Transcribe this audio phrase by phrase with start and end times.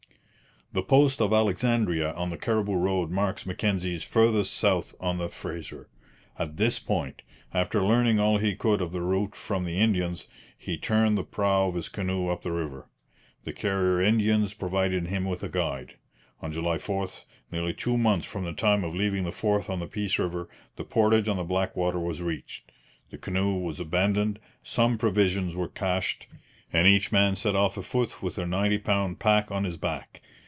[0.73, 5.89] The post of Alexandria on the Cariboo Road marks Mackenzie's farthest south on the Fraser.
[6.39, 10.77] At this point, after learning all he could of the route from the Indians, he
[10.77, 12.87] turned the prow of his canoe up the river.
[13.43, 15.95] The Carrier Indians provided him with a guide.
[16.41, 17.09] On July 4,
[17.51, 20.47] nearly two months from the time of leaving the fort on the Peace river,
[20.77, 22.71] the portage on the Blackwater was reached;
[23.09, 26.27] the canoe was abandoned, some provisions were cached,
[26.71, 30.21] and each man set off afoot with a ninety pound pack on his back.